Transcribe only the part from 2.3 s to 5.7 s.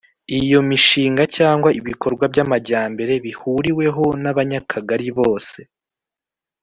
by'amajyambere bihuriweho n'abanyakagari bose